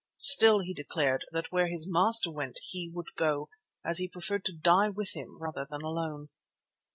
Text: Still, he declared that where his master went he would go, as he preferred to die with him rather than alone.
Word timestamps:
Still, 0.15 0.61
he 0.61 0.73
declared 0.73 1.25
that 1.31 1.51
where 1.51 1.67
his 1.67 1.85
master 1.87 2.31
went 2.31 2.57
he 2.69 2.89
would 2.91 3.09
go, 3.15 3.49
as 3.85 3.99
he 3.99 4.07
preferred 4.07 4.43
to 4.45 4.57
die 4.57 4.89
with 4.89 5.13
him 5.13 5.37
rather 5.39 5.67
than 5.69 5.83
alone. 5.83 6.29